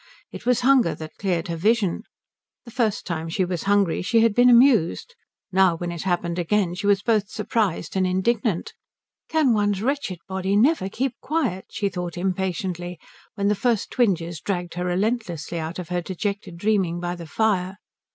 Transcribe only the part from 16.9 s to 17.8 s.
by the fire.